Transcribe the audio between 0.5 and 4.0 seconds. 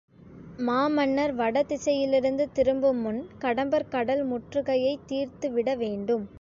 மாமன்னர் வடதிசையிலிருந்து திரும்பு முன் கடம்பர்